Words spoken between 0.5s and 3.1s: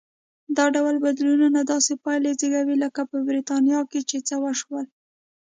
دا ډول بدلونونه داسې پایلې زېږوي لکه